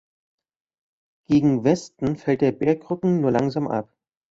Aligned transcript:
Gegen 1.27 1.63
Westen 1.63 2.15
fällt 2.17 2.41
der 2.41 2.53
Bergrücken 2.53 3.21
nur 3.21 3.29
langsam 3.29 3.67
ab. 3.67 3.93